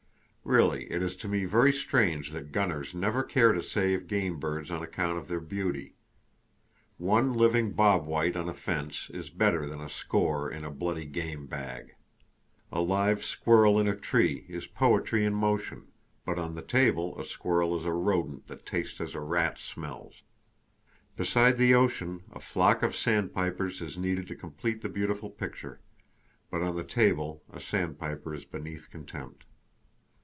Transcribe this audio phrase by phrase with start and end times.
[0.43, 4.71] Really, it is to me very strange that gunners never care to save game birds
[4.71, 5.93] on account of their beauty.
[6.97, 11.05] One living bob white on a fence is better than a score in a bloody
[11.05, 11.93] game bag.
[12.71, 15.85] A live squirrel in a tree is poetry in motion;
[16.25, 20.23] but on the table a squirrel is a rodent that tastes as a rat smells.
[21.15, 25.79] Beside the ocean a flock of sandpipers is needed to complete the beautiful picture;
[26.49, 29.45] but on the table a sandpiper is beneath contempt.